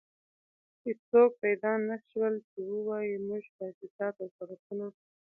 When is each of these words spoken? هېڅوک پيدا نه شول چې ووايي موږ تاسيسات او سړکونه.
هېڅوک 0.83 1.31
پيدا 1.43 1.73
نه 1.87 1.97
شول 2.07 2.33
چې 2.49 2.57
ووايي 2.71 3.15
موږ 3.27 3.43
تاسيسات 3.59 4.15
او 4.23 4.29
سړکونه. 4.37 4.87